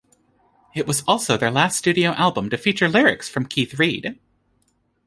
[0.73, 4.17] It was also their last studio album to feature lyrics from Keith Reid.